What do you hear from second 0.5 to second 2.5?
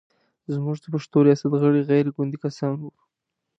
زموږ د پښتو ریاست غړي غیر ګوندي